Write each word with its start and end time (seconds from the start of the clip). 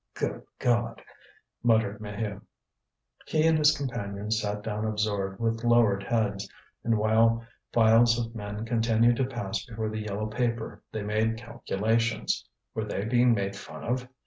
"Good 0.15 0.41
God!" 0.57 1.03
muttered 1.61 1.99
Maheu. 2.01 2.41
He 3.27 3.45
and 3.45 3.55
his 3.59 3.77
companions 3.77 4.41
sat 4.41 4.63
down 4.63 4.83
absorbed, 4.83 5.39
with 5.39 5.63
lowered 5.63 6.01
heads, 6.01 6.49
and 6.83 6.97
while 6.97 7.45
files 7.71 8.17
of 8.17 8.33
men 8.33 8.65
continued 8.65 9.17
to 9.17 9.25
pass 9.25 9.63
before 9.63 9.89
the 9.89 9.99
yellow 10.01 10.25
paper 10.25 10.81
they 10.91 11.03
made 11.03 11.37
calculations. 11.37 12.49
Were 12.73 12.85
they 12.85 13.05
being 13.05 13.35
made 13.35 13.55
fun 13.55 13.83
of? 13.83 14.07